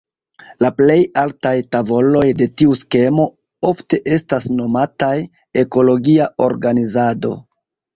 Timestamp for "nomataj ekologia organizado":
4.59-7.37